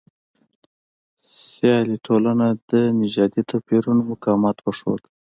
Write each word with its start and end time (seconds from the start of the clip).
سیالي 1.51 1.97
ټولنه 2.05 2.47
د 2.71 2.71
نژادي 3.01 3.41
توپیرونو 3.51 4.01
مقاومت 4.11 4.57
وښود. 4.61 5.01